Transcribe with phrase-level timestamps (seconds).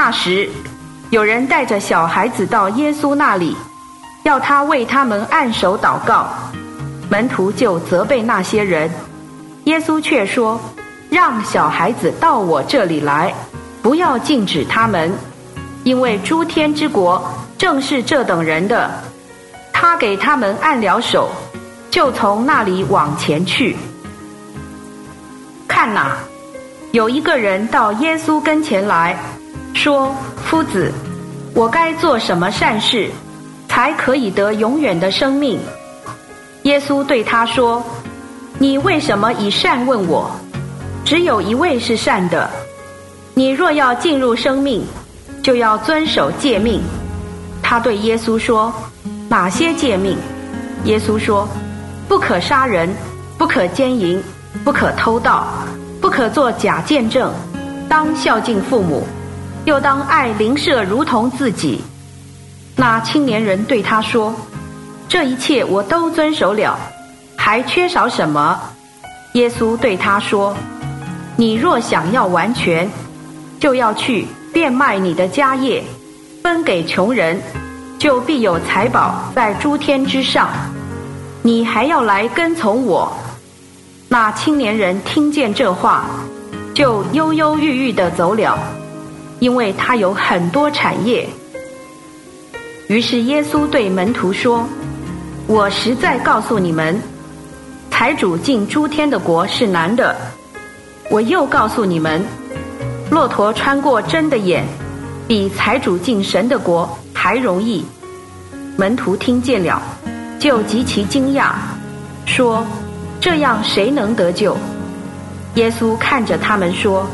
[0.00, 0.48] 那时，
[1.10, 3.56] 有人带着小孩子到耶稣那里，
[4.22, 6.28] 要他为他们按手祷告。
[7.10, 8.88] 门徒就责备那些人，
[9.64, 10.60] 耶稣却说
[11.10, 13.34] ：“让小孩子到我这里来，
[13.82, 15.12] 不要禁止他们，
[15.82, 17.20] 因为诸天之国
[17.58, 18.88] 正是这等人的。”
[19.74, 21.28] 他给他们按了手，
[21.90, 23.76] 就从那里往前去。
[25.66, 26.16] 看哪，
[26.92, 29.18] 有一个人到耶稣跟前来。
[29.78, 30.12] 说
[30.44, 30.92] ：“夫子，
[31.54, 33.08] 我该做什么善事，
[33.68, 35.60] 才可以得永远的生命？”
[36.64, 37.80] 耶稣对他说
[38.58, 40.28] ：“你为什么以善问我？
[41.04, 42.50] 只有一位是善的。
[43.34, 44.84] 你若要进入生命，
[45.44, 46.82] 就要遵守诫命。”
[47.62, 48.74] 他对耶稣说
[49.30, 50.18] ：“哪些诫命？”
[50.86, 51.48] 耶稣说
[52.08, 52.92] ：“不可杀人，
[53.38, 54.20] 不可奸淫，
[54.64, 55.46] 不可偷盗，
[56.00, 57.32] 不可作假见证，
[57.88, 59.06] 当孝敬父母。”
[59.68, 61.82] 又当爱邻舍如同自己。
[62.74, 64.34] 那青年人对他说
[65.06, 66.78] ：“这一切我都遵守了，
[67.36, 68.58] 还缺少什么？”
[69.34, 70.56] 耶稣对他说
[71.36, 72.90] ：“你若想要完全，
[73.60, 75.84] 就要去变卖你的家业，
[76.42, 77.38] 分给穷人，
[77.98, 80.48] 就必有财宝在诸天之上。
[81.42, 83.12] 你还要来跟从我。”
[84.08, 86.06] 那青年人听见这话，
[86.72, 88.58] 就忧忧郁郁的走了。
[89.40, 91.28] 因为他有很多产业，
[92.88, 94.66] 于是耶稣对门徒说
[95.46, 97.00] ：“我实在告诉你们，
[97.88, 100.16] 财主进诸天的国是难的。
[101.10, 102.20] 我又告诉你们，
[103.10, 104.64] 骆驼穿过针的眼，
[105.28, 107.84] 比财主进神的国还容易。”
[108.76, 109.80] 门徒听见了，
[110.40, 111.52] 就极其惊讶，
[112.26, 112.66] 说
[113.20, 114.56] ：“这样谁能得救？”
[115.54, 117.06] 耶稣看着他们说。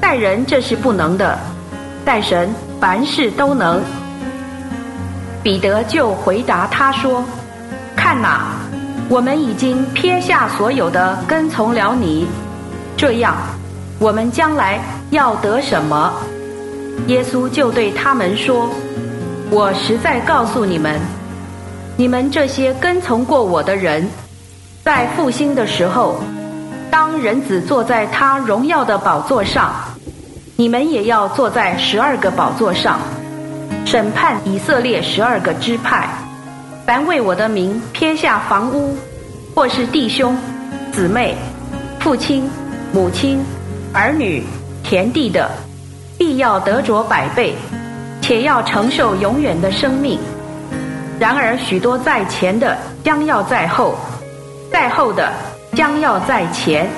[0.00, 1.38] 待人这是不能的，
[2.04, 2.48] 待神
[2.80, 3.82] 凡事都能。
[5.42, 7.24] 彼得就回答他说
[7.96, 8.52] ：“看哪，
[9.08, 12.26] 我们已经撇下所有的，跟从了你。
[12.96, 13.34] 这样，
[13.98, 16.12] 我们将来要得什么？”
[17.08, 18.68] 耶稣就对他们说
[19.50, 21.00] ：“我实在告诉你们，
[21.96, 24.08] 你们这些跟从过我的人，
[24.84, 26.20] 在复兴的时候。”
[26.88, 29.74] 当人子坐在他荣耀的宝座上，
[30.58, 32.98] 你们也要坐在十二个宝座上，
[33.84, 36.08] 审判以色列十二个支派。
[36.86, 38.96] 凡为我的名撇下房屋，
[39.54, 40.36] 或是弟兄、
[40.92, 41.34] 姊妹、
[42.00, 42.48] 父亲、
[42.92, 43.44] 母亲、
[43.92, 44.44] 儿女、
[44.82, 45.50] 田地的，
[46.16, 47.54] 必要得着百倍，
[48.22, 50.18] 且要承受永远的生命。
[51.18, 53.94] 然而许多在前的，将要在后；
[54.72, 55.30] 在后的。
[55.74, 56.88] 将要在前。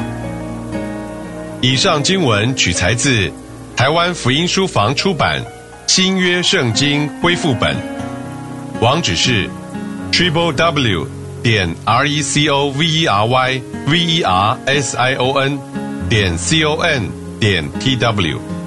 [1.61, 3.29] 以上经文取材自
[3.78, 5.41] 台湾福音书房出版
[5.87, 7.77] 《新约圣经恢复本》，
[8.81, 9.49] 网址是
[10.11, 11.06] triple w
[11.44, 15.33] 点 r e c o v e r y v e r s i o
[15.39, 15.56] n
[16.09, 17.09] 点 c o n
[17.39, 18.58] 点 t w。